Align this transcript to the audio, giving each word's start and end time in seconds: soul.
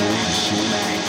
soul. 0.00 0.99